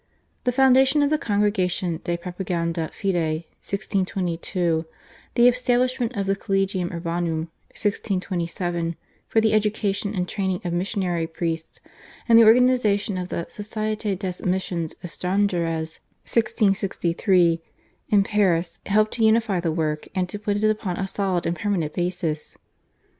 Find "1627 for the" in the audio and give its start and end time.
7.77-9.53